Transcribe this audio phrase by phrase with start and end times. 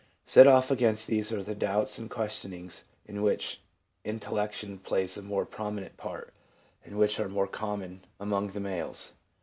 [0.25, 3.61] Set off against these are the doubts and question ings, in which
[4.03, 6.33] intellection plays a more prominent part,
[6.83, 9.11] and which are far more common among the males.